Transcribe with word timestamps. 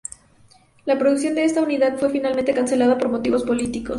La 0.85 0.97
producción 0.97 1.35
de 1.35 1.43
esta 1.45 1.61
unidad 1.61 1.99
fue 1.99 2.09
finalmente 2.09 2.55
cancelada 2.55 2.97
por 2.97 3.09
motivos 3.11 3.43
políticos. 3.43 3.89